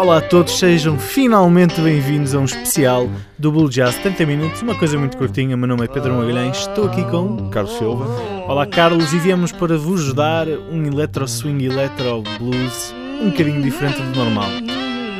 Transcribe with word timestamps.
Olá 0.00 0.16
a 0.16 0.20
todos, 0.22 0.58
sejam 0.58 0.98
finalmente 0.98 1.78
bem-vindos 1.78 2.34
a 2.34 2.38
um 2.38 2.46
especial 2.46 3.06
do 3.38 3.52
Blue 3.52 3.68
Jazz 3.68 3.96
30 3.96 4.24
minutos, 4.24 4.62
uma 4.62 4.74
coisa 4.74 4.96
muito 4.98 5.14
curtinha. 5.18 5.58
Meu 5.58 5.68
nome 5.68 5.84
é 5.84 5.88
Pedro 5.88 6.14
Magalhães, 6.14 6.56
estou 6.56 6.86
aqui 6.86 7.04
com 7.10 7.50
Carlos 7.50 7.76
Silva. 7.76 8.06
Olá 8.48 8.66
Carlos, 8.66 9.12
e 9.12 9.18
viemos 9.18 9.52
para 9.52 9.76
vos 9.76 10.14
dar 10.14 10.48
um 10.48 10.86
electro 10.86 11.28
swing, 11.28 11.66
electro 11.66 12.22
blues 12.38 12.94
um 13.20 13.28
bocadinho 13.28 13.60
diferente 13.60 14.00
do 14.00 14.18
normal. 14.18 14.48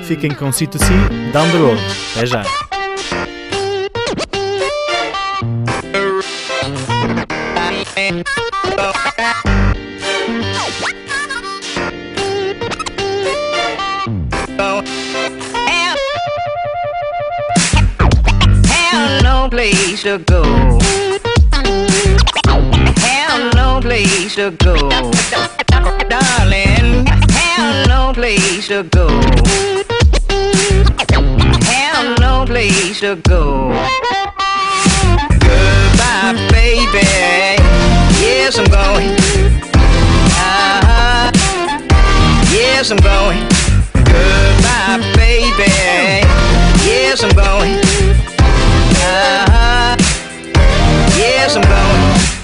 Fiquem 0.04 0.30
com 0.30 0.48
C2C 0.48 0.88
Down 1.30 1.50
the 1.50 1.58
Road. 1.58 1.80
Até 2.16 2.24
já! 2.24 2.42
Place 19.60 20.04
to 20.04 20.16
go. 20.20 20.42
Have 23.04 23.54
no 23.54 23.78
place 23.82 24.34
to 24.36 24.50
go. 24.52 24.74
Darling, 26.08 27.04
have 27.04 27.86
no 27.86 28.10
place 28.14 28.68
to 28.68 28.84
go. 28.84 29.06
Have 31.68 32.18
no 32.20 32.46
place 32.46 33.00
to 33.00 33.16
go. 33.16 33.68
Goodbye, 35.44 36.48
baby. 36.52 37.04
Yes, 38.24 38.58
I'm 38.58 38.64
going. 38.64 39.12
Uh-huh. 40.40 41.30
Yes, 42.50 42.90
I'm 42.90 42.96
going. 42.96 43.46
Goodbye, 43.92 45.02
baby. 45.16 45.70
Yes, 46.82 47.22
I'm 47.22 47.34
going. 47.36 48.29
Yes, 51.16 51.56
I'm 51.56 51.62
going. 51.62 52.39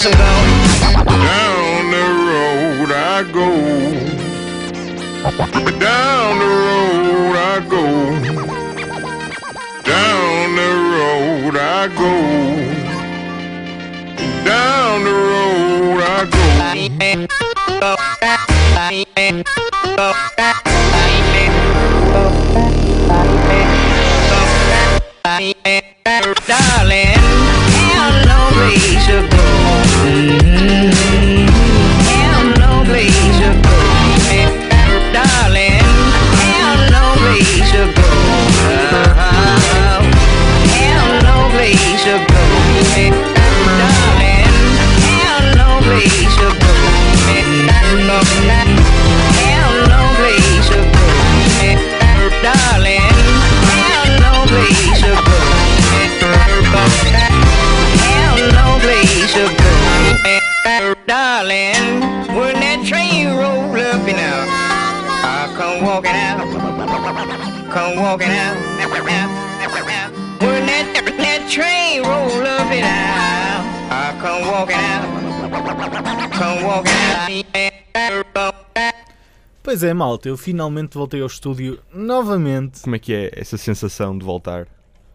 Yes, 0.00 0.14
I'm. 0.14 1.06
Down 1.06 1.90
the 1.90 2.06
road 2.28 2.90
I 2.92 3.26
go. 3.32 3.48
Down 5.80 6.38
the 6.38 6.46
road 6.46 7.34
I 7.34 7.58
go. 7.68 7.84
Down 9.82 10.54
the 10.54 10.70
road 10.94 11.56
I 11.56 11.88
go. 11.98 12.12
Down 14.44 15.02
the 15.02 15.10
road 15.10 16.00
I 16.00 16.30
go. 16.30 16.38
Darling, 26.46 27.18
have 27.94 28.26
no 28.26 28.38
place 28.54 29.06
to 29.06 29.16
go. 29.28 29.57
Walking 68.18 68.30
out. 68.30 68.56
When 70.40 70.66
that, 70.66 70.86
that 71.18 71.48
train 71.48 72.02
roll 72.02 72.46
up 72.46 72.70
and 72.70 72.84
out, 72.84 73.64
I 73.90 74.16
come 74.20 74.46
walking 74.46 74.76
out, 74.76 76.32
come 76.32 76.64
walking 76.64 77.44
out. 77.54 78.54
Pois 79.62 79.82
é, 79.82 79.92
malta, 79.92 80.28
eu 80.28 80.36
finalmente 80.36 80.94
voltei 80.96 81.20
ao 81.20 81.26
estúdio 81.26 81.78
novamente. 81.92 82.80
Como 82.80 82.96
é 82.96 82.98
que 82.98 83.12
é 83.12 83.30
essa 83.34 83.58
sensação 83.58 84.16
de 84.16 84.24
voltar? 84.24 84.66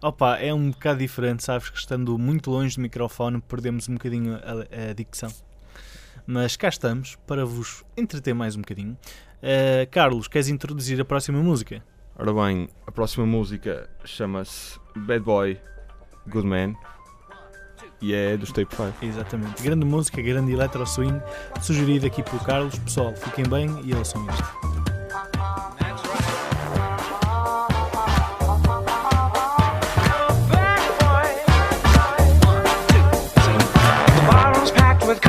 Opa, 0.01 0.37
é 0.37 0.53
um 0.53 0.69
bocado 0.69 0.99
diferente, 0.99 1.43
sabes 1.43 1.69
que 1.69 1.77
estando 1.77 2.17
muito 2.19 2.51
longe 2.51 2.75
do 2.75 2.81
microfone 2.81 3.41
perdemos 3.41 3.89
um 3.89 3.93
bocadinho 3.93 4.35
a, 4.35 4.89
a 4.89 4.93
dicção. 4.93 5.31
Mas 6.27 6.55
cá 6.55 6.69
estamos 6.69 7.17
para 7.25 7.45
vos 7.45 7.83
entreter 7.97 8.35
mais 8.35 8.55
um 8.55 8.61
bocadinho. 8.61 8.97
Eh, 9.41 9.87
Carlos, 9.89 10.27
queres 10.27 10.49
introduzir 10.49 11.01
a 11.01 11.05
próxima 11.05 11.39
música? 11.41 11.83
Ora 12.15 12.31
bem, 12.31 12.69
a 12.85 12.91
próxima 12.91 13.25
música 13.25 13.89
chama-se 14.05 14.79
Bad 14.95 15.21
Boy 15.21 15.59
Good 16.27 16.45
Man 16.45 16.75
e 17.99 18.13
é 18.13 18.37
dos 18.37 18.51
Tape 18.51 18.75
5. 18.75 18.93
Exatamente. 19.01 19.63
Grande 19.63 19.85
música, 19.85 20.21
grande 20.21 20.51
electro 20.51 20.85
swing, 20.85 21.19
sugerido 21.61 22.05
aqui 22.05 22.21
pelo 22.21 22.39
Carlos. 22.43 22.77
Pessoal, 22.77 23.15
fiquem 23.15 23.45
bem 23.45 23.67
e 23.83 23.95
ouçam 23.95 24.23
isto. 24.29 24.73
The 35.13 35.19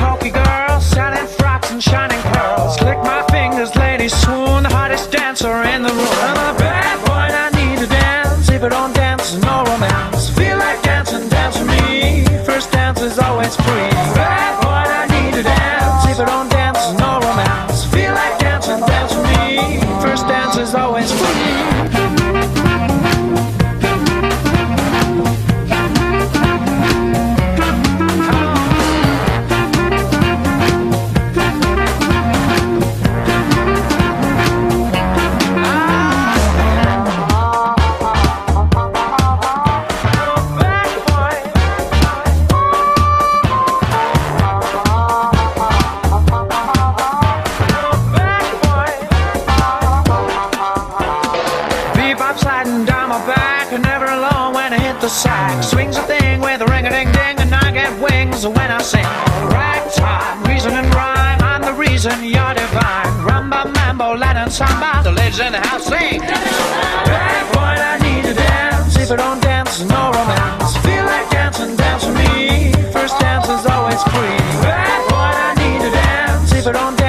get 58.41 58.57
when 58.57 58.71
I 58.71 58.81
sing. 58.81 59.05
Ragtime, 59.51 60.43
reason 60.43 60.73
and 60.73 60.93
rhyme. 60.93 61.39
I'm 61.41 61.61
the 61.61 61.73
reason 61.73 62.23
you're 62.23 62.53
divine. 62.53 63.11
Rumba, 63.27 63.73
mambo, 63.73 64.15
Latin 64.15 64.51
samba. 64.51 65.01
The 65.03 65.11
ladies 65.11 65.39
in 65.39 65.51
the 65.53 65.59
house 65.59 65.85
sing. 65.85 66.19
Bad 66.19 67.45
boy, 67.53 67.75
I 67.91 67.97
need 68.03 68.25
to 68.25 68.33
dance. 68.33 68.97
If 68.97 69.11
I 69.11 69.15
don't 69.15 69.41
dance, 69.41 69.81
no 69.83 70.11
romance. 70.11 70.77
Feel 70.77 71.05
like 71.05 71.29
dancing, 71.29 71.75
dance 71.75 72.05
with 72.05 72.17
me. 72.17 72.71
First 72.91 73.19
dance 73.19 73.47
is 73.47 73.65
always 73.65 74.01
free. 74.03 74.37
Bad 74.61 75.01
boy, 75.09 75.31
I 75.47 75.51
need 75.61 75.79
to 75.85 75.91
dance. 75.91 76.51
If 76.51 76.67
I 76.67 76.71
don't 76.71 76.95
dance, 76.97 77.04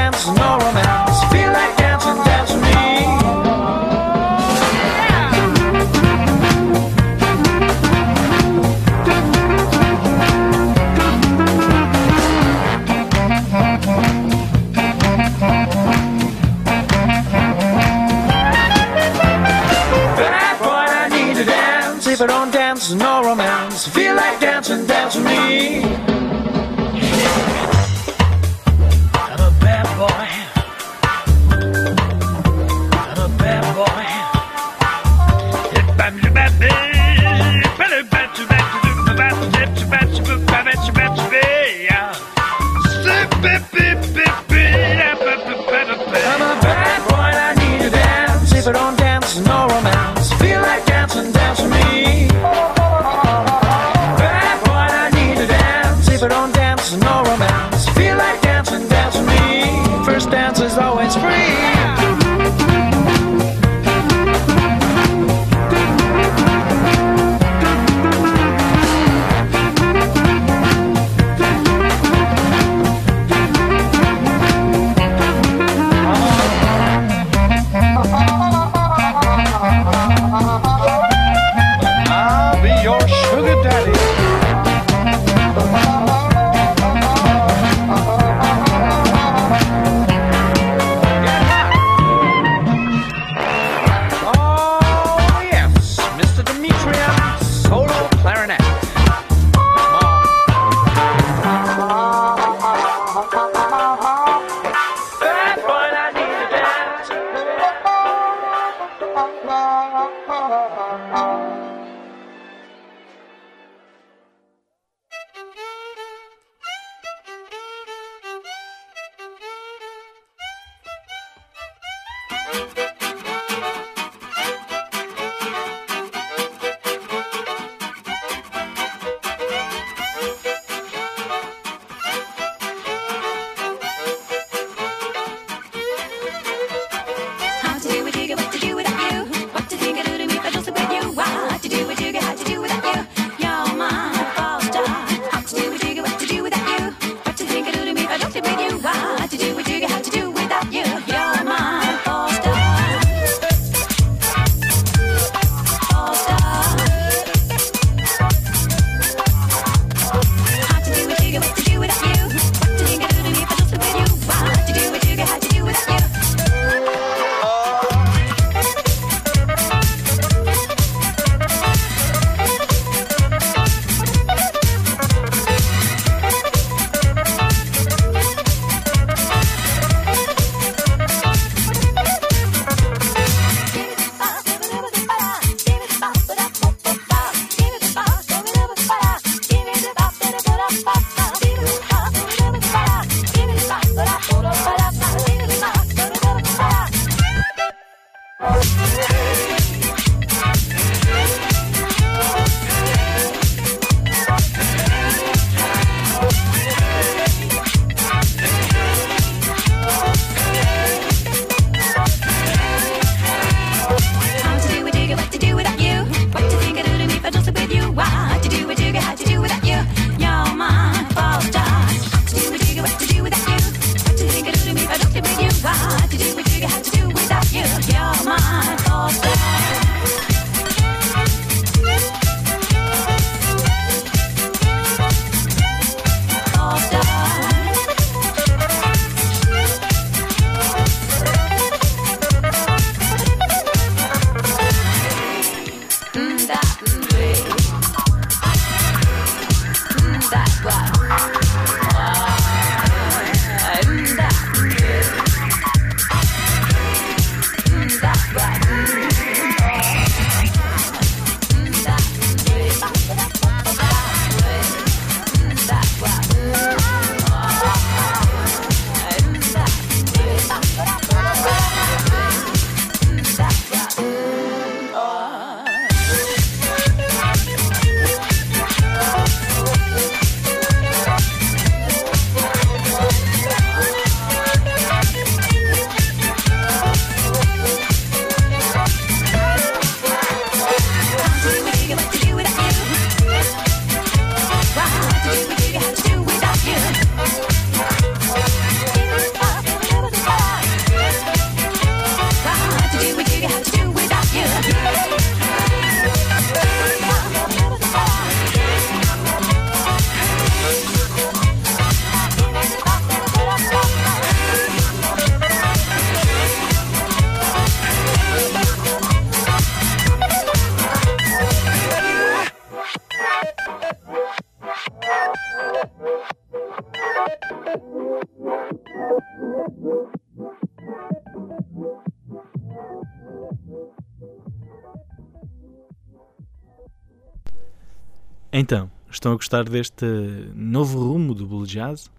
Então, 338.58 338.90
estão 339.10 339.32
a 339.32 339.34
gostar 339.34 339.64
deste 339.64 340.06
novo 340.54 340.98
rumo 340.98 341.34
do 341.34 341.46
Blue 341.46 341.66
Jazz? 341.66 342.10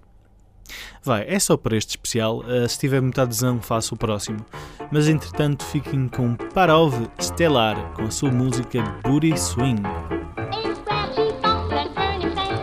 Vai, 1.03 1.25
é 1.27 1.39
só 1.39 1.57
para 1.57 1.75
este 1.75 1.89
especial. 1.89 2.41
Uh, 2.41 2.69
se 2.69 2.77
tiver 2.77 3.01
muita 3.01 3.23
adesão, 3.23 3.59
faço 3.59 3.95
o 3.95 3.97
próximo. 3.97 4.45
Mas 4.91 5.07
entretanto, 5.07 5.65
fiquem 5.65 6.07
com 6.07 6.35
Parov 6.35 6.93
Stellar 7.19 7.91
com 7.93 8.03
a 8.03 8.11
sua 8.11 8.31
música 8.31 8.83
Booty 9.03 9.35
Swing. 9.35 9.81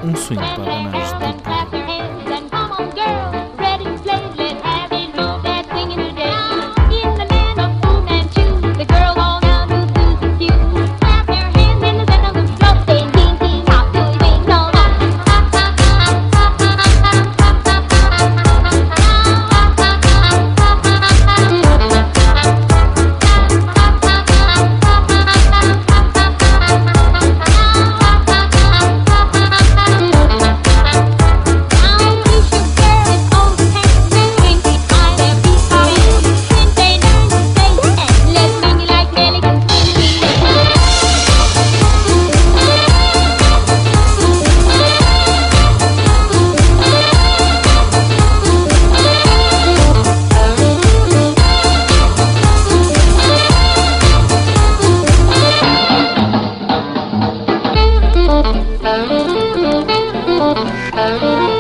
Um 0.04 0.14
swing 0.14 0.40
para 0.40 0.62
abanar 0.62 1.02
os 1.02 1.73
In 60.96 61.53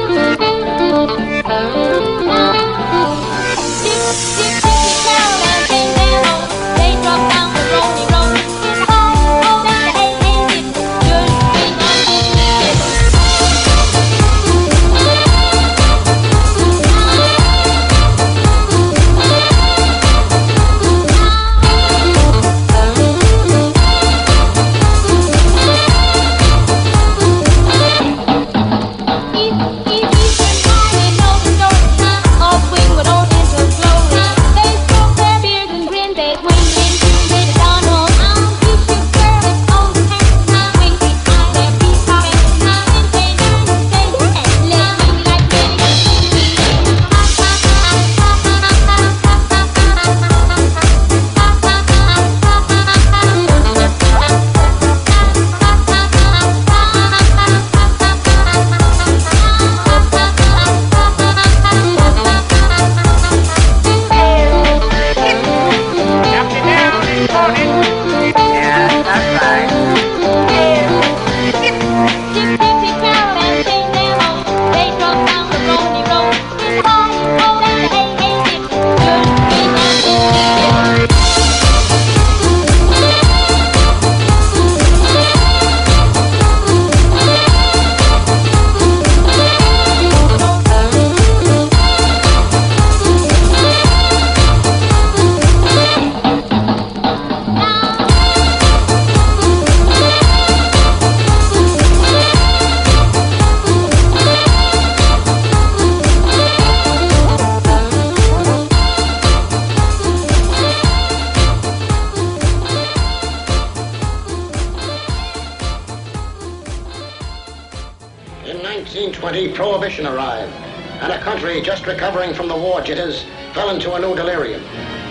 country 121.24 121.58
just 121.62 121.86
recovering 121.86 122.34
from 122.34 122.48
the 122.48 122.54
war 122.54 122.82
jitters 122.82 123.24
fell 123.54 123.70
into 123.70 123.94
a 123.94 123.98
new 123.98 124.14
delirium. 124.14 124.62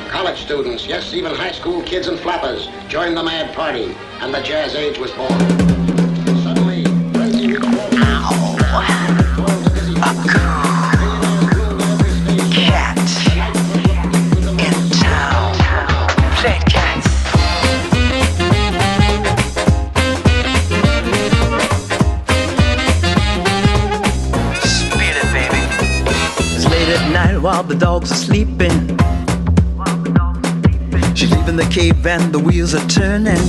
College 0.10 0.38
students, 0.38 0.86
yes, 0.86 1.12
even 1.12 1.34
high 1.34 1.52
school 1.52 1.82
kids 1.82 2.08
and 2.08 2.20
flappers, 2.20 2.68
joined 2.88 3.18
the 3.18 3.24
mad 3.24 3.52
party, 3.56 3.96
and 4.22 4.32
the 4.32 4.42
jazz 4.44 4.76
age 4.76 5.00
was 5.00 5.10
born. 5.14 5.40
Suddenly, 6.44 6.84
frenzy 7.14 7.58
Wall 7.58 9.23
while 27.64 27.70
the 27.70 27.86
dogs 27.86 28.12
are 28.12 28.16
sleeping. 28.16 28.72
She's 31.16 31.32
leaving 31.32 31.56
the 31.56 31.68
cave 31.72 32.06
and 32.06 32.34
the 32.34 32.40
wheels 32.40 32.74
are 32.74 32.88
turning. 32.88 33.44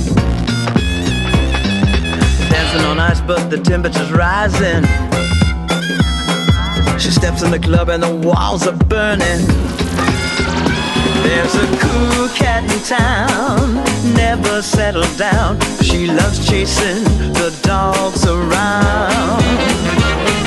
Dancing 2.49 2.85
on 2.85 2.99
ice, 2.99 3.21
but 3.21 3.49
the 3.49 3.57
temperature's 3.57 4.11
rising. 4.11 4.83
She 6.99 7.11
steps 7.11 7.41
in 7.43 7.51
the 7.51 7.59
club 7.59 7.89
and 7.89 8.01
the 8.01 8.15
walls 8.15 8.67
are 8.67 8.77
burning. 8.77 9.41
There's 11.23 11.55
a 11.55 11.67
cool 11.83 12.27
cat 12.29 12.63
in 12.71 12.79
town, 12.83 13.75
never 14.15 14.61
settled 14.61 15.17
down. 15.17 15.59
She 15.81 16.07
loves 16.07 16.47
chasing 16.47 17.03
the 17.33 17.57
dogs 17.63 18.25
around. 18.25 19.84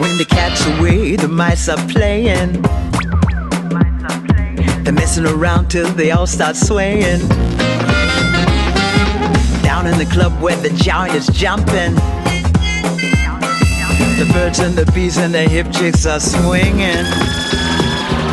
Mice 0.00 0.08
are 0.38 0.78
away, 0.78 1.16
The 1.16 1.28
mice 1.28 1.68
are 1.68 1.76
playing 1.88 2.62
They're 4.84 4.92
messing 4.92 5.26
around 5.26 5.68
till 5.68 5.88
they 5.92 6.12
all 6.12 6.26
start 6.26 6.56
swaying. 6.56 7.20
Down 9.62 9.86
in 9.86 9.98
the 9.98 10.08
club 10.10 10.40
where 10.40 10.56
the 10.56 10.70
giant 10.70 11.14
is 11.14 11.26
jumping. 11.26 11.94
The 14.18 14.24
birds 14.32 14.60
and 14.60 14.74
the 14.74 14.90
bees 14.92 15.18
and 15.18 15.34
the 15.34 15.42
hip 15.42 15.70
chicks 15.72 16.06
are 16.06 16.20
swinging. 16.20 17.04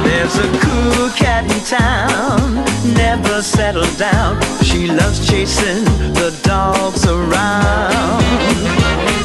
There's 0.05 0.37
a 0.37 0.47
cool 0.61 1.09
cat 1.09 1.43
in 1.51 1.59
town, 1.65 2.63
never 2.93 3.41
settled 3.41 3.97
down. 3.97 4.39
She 4.63 4.87
loves 4.87 5.27
chasing 5.27 5.83
the 6.13 6.31
dogs 6.43 7.05
around. 7.05 9.24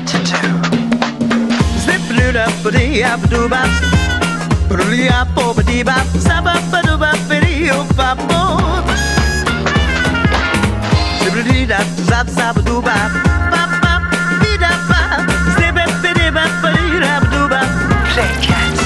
up, 2.99 3.21
ba 3.21 3.27
dee 3.29 3.29
up, 3.29 3.29
doo 3.29 3.47
bop. 3.47 3.69
Ba 4.67 4.75
dee 4.89 5.07
up, 5.07 5.27
oh, 5.37 5.53
ba 5.53 5.63
dee 5.63 5.83
bop. 5.83 6.05
Zap 6.17 6.45
up, 6.45 6.61
ba 6.71 6.81
doo 6.81 6.97
bop, 6.97 7.17
ba 7.29 7.39
dee 7.39 7.69
oh, 7.71 7.87
bop, 7.95 8.17
oh. 8.29 8.83
Zip 11.23 11.35
it 11.35 11.51
dee 11.51 11.65
dap, 11.65 11.85
zap, 12.09 12.27
zap, 12.27 12.55
ba 12.55 12.61
doo 12.61 12.81
bop. 12.81 13.11
Bop, 13.51 13.71
bop, 13.81 14.01
dee 14.41 14.57
dap, 14.57 14.79
bop. 14.89 15.23
Zip 15.55 15.75
it, 15.75 15.87
ba 15.87 16.01
dee 16.03 16.13
dee 16.13 16.99
dap, 16.99 17.23
doo 17.31 17.47
bop. 17.47 17.69
Play 18.11 18.31
cats. 18.43 18.81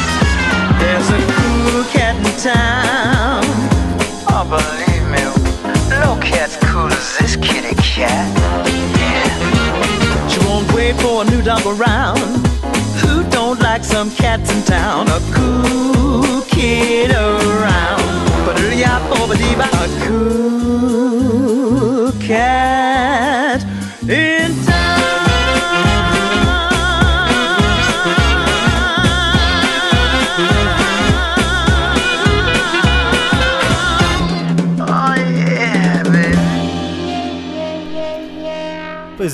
There's 0.79 1.09
a 1.09 1.19
cool 1.33 1.83
cat 1.89 2.15
in 2.15 2.25
town. 2.39 3.43
Oh, 4.29 4.45
believe 4.45 5.05
me, 5.09 5.21
no 5.89 6.17
cat's 6.21 6.57
cool 6.57 6.91
as 6.91 7.17
this 7.17 7.35
kitty 7.37 7.73
cat. 7.81 8.29
Yeah. 9.01 10.27
She 10.27 10.39
won't 10.45 10.71
wait 10.73 10.95
for 10.97 11.23
a 11.23 11.25
new 11.25 11.41
dog 11.41 11.65
around. 11.65 12.14
Like 13.75 13.83
some 13.83 14.09
cats 14.09 14.55
in 14.55 14.63
town? 14.63 15.09
A 15.09 15.19
cool 15.33 16.41
kid 16.43 17.11
around. 17.11 17.99
A 18.47 19.87
cool 20.07 21.41
cat 22.21 22.94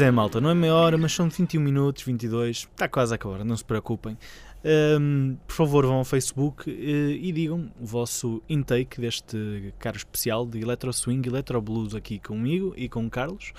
Pois 0.02 0.08
é, 0.08 0.12
malta, 0.12 0.42
não 0.42 0.50
é 0.50 0.56
meia 0.56 0.74
hora, 0.74 0.98
mas 0.98 1.14
são 1.14 1.30
21 1.30 1.62
minutos, 1.62 2.02
22, 2.02 2.58
está 2.58 2.90
quase 2.90 3.14
a 3.14 3.16
acabar, 3.18 3.46
não 3.46 3.56
se 3.56 3.64
preocupem. 3.64 4.18
Ahm, 4.66 5.36
por 5.46 5.54
favor, 5.54 5.86
vão 5.86 5.98
ao 5.98 6.04
Facebook 6.04 6.68
eh, 6.68 7.20
e 7.22 7.32
digam 7.32 7.72
o 7.80 7.86
vosso 7.86 8.42
intake 8.50 9.00
deste 9.00 9.72
caro 9.78 9.98
especial 9.98 10.44
de 10.48 10.60
Electro 10.60 10.92
Swing, 10.92 11.30
Electro 11.30 11.62
Blues 11.62 11.94
aqui 11.94 12.18
comigo 12.18 12.74
e 12.76 12.90
com 12.90 13.06
o 13.06 13.12
Carlos. 13.12 13.54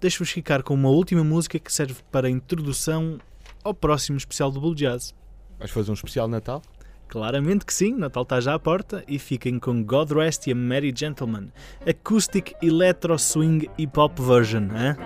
Deixo-vos 0.00 0.30
ficar 0.30 0.62
com 0.62 0.72
uma 0.72 0.88
última 0.88 1.22
música 1.22 1.58
que 1.58 1.70
serve 1.70 1.96
para 2.10 2.30
introdução 2.30 3.18
ao 3.62 3.74
próximo 3.74 4.16
especial 4.16 4.50
do 4.50 4.58
Blue 4.58 4.74
Jazz. 4.74 5.14
Vais 5.58 5.70
fazer 5.70 5.90
um 5.90 5.94
especial 5.94 6.28
Natal? 6.28 6.62
Claramente 7.08 7.64
que 7.64 7.72
sim, 7.72 7.94
Natal 7.94 8.24
está 8.24 8.40
já 8.40 8.54
à 8.54 8.58
porta 8.58 9.04
e 9.06 9.18
fiquem 9.18 9.58
com 9.58 9.82
God 9.82 10.10
Rest 10.12 10.46
You 10.48 10.56
Merry 10.56 10.92
Gentlemen, 10.94 11.50
Acoustic 11.88 12.54
Electro 12.62 13.18
Swing 13.18 13.68
Hip 13.78 13.98
Hop 13.98 14.20
Version. 14.20 14.68
Hein? 14.74 14.96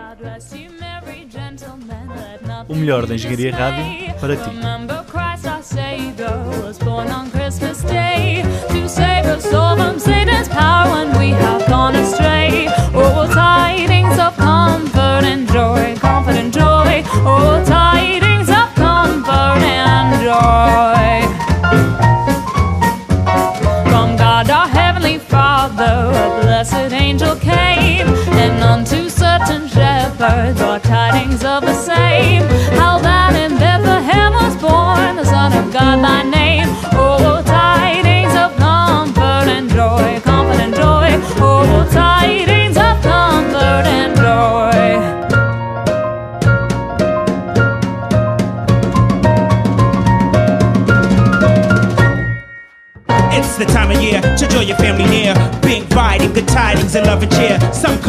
O 2.69 2.75
melhor 2.75 3.07
da 3.07 3.15
engenharia 3.15 3.55
rádio 3.55 4.15
para 4.21 4.37
ti. 4.37 4.51
Remember 4.51 5.05
Christ 5.05 5.47
our 5.47 5.63
Savior 5.63 6.39
was 6.65 6.79
born 6.79 7.09
on 7.11 7.31
Christmas 7.31 7.83
Day 7.83 8.43
to 8.69 8.89
save 8.89 9.27
us 9.27 9.53
all 9.53 9.77
from 9.77 9.99
Satan's 9.99 10.49
power 10.49 10.91
when 10.91 11.19
we 11.19 11.31
have 11.31 11.67
gone 11.69 11.97
astray. 11.97 12.69
Oh, 12.95 13.27
tidings 13.33 14.19
of 14.19 14.37
comfort 14.37 15.25
and 15.25 15.47
joy, 15.49 15.97
comfort 16.01 16.37
and 16.37 16.53
joy. 16.53 17.03
Oh, 17.25 17.63
tidings 17.67 18.30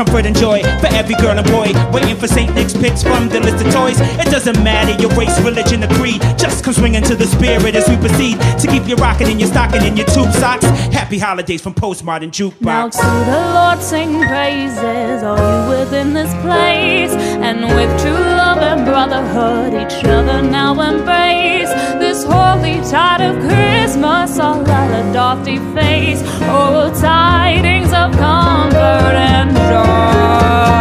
comfort 0.05 0.25
and 0.25 0.35
joy 0.35 0.63
for 0.79 0.87
every 0.97 1.13
girl 1.15 1.37
and 1.37 1.47
boy. 1.51 1.69
Waiting 1.93 2.15
for 2.15 2.27
St. 2.27 2.53
Nick's 2.55 2.73
picks 2.73 3.03
from 3.03 3.29
the 3.29 3.39
list 3.39 3.63
of 3.63 3.71
toys. 3.71 3.99
It 4.19 4.31
doesn't 4.31 4.57
matter 4.63 4.99
your 4.99 5.11
race, 5.11 5.39
religion, 5.41 5.83
or 5.83 5.89
creed. 5.99 6.21
Just 6.37 6.63
come 6.63 6.73
swinging 6.73 7.03
to 7.03 7.15
the 7.15 7.27
spirit 7.27 7.75
as 7.75 7.87
we 7.87 7.97
proceed 7.97 8.39
to 8.59 8.67
keep 8.67 8.87
you 8.87 8.95
rocking 8.95 9.29
in 9.29 9.39
your 9.39 9.49
stocking 9.49 9.83
and 9.83 9.95
your 9.95 10.07
tube 10.07 10.31
socks. 10.33 10.65
Happy 10.91 11.19
holidays 11.19 11.61
from 11.61 11.75
Postmodern 11.75 12.31
Jukebox. 12.31 12.61
Now 12.65 12.89
to 12.89 13.31
the 13.31 13.41
Lord 13.53 13.79
sing 13.83 14.17
praises, 14.25 15.21
all 15.21 15.37
you 15.37 15.79
within 15.79 16.13
this 16.13 16.33
place, 16.41 17.11
and 17.45 17.61
with 17.75 17.91
true 18.01 18.13
love 18.13 18.40
and 18.61 18.85
brotherhood, 18.85 19.73
each 19.73 20.03
other 20.05 20.41
now 20.41 20.79
embrace. 20.79 21.69
This 21.99 22.23
holy 22.23 22.81
tide 22.89 23.21
of 23.21 23.35
Christmas, 23.41 24.39
all 24.39 24.67
at 24.69 25.09
a 25.09 25.13
dofty 25.13 25.57
face. 25.75 26.21
Oh, 26.43 26.91
tidings 26.99 27.93
of 27.93 28.11
comfort 28.13 29.15
and 29.15 29.55
joy. 29.55 30.80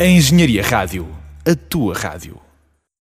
A 0.00 0.04
Engenharia 0.04 0.62
Rádio. 0.62 1.08
A 1.44 1.56
tua 1.56 1.92
rádio. 1.92 2.47